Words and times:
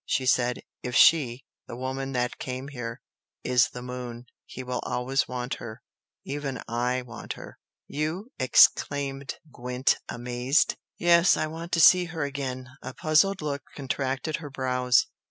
she 0.03 0.25
said 0.25 0.59
"If 0.81 0.95
she 0.95 1.45
the 1.67 1.75
woman 1.75 2.13
that 2.13 2.39
came 2.39 2.69
here, 2.69 3.01
is 3.43 3.67
the 3.69 3.83
moon, 3.83 4.25
he 4.47 4.63
will 4.63 4.79
always 4.79 5.27
want 5.27 5.53
her. 5.61 5.83
Even 6.25 6.59
I 6.67 7.03
want 7.03 7.33
her!" 7.33 7.59
"You?" 7.85 8.31
exclaimed 8.39 9.35
Gwent, 9.51 9.97
amazed. 10.09 10.75
"Yes! 10.97 11.37
I 11.37 11.45
want 11.45 11.71
to 11.73 11.79
see 11.79 12.05
her 12.05 12.23
again!" 12.23 12.67
A 12.81 12.95
puzzled 12.95 13.43
look 13.43 13.61
contracted 13.75 14.37
her 14.37 14.49
brows. 14.49 15.05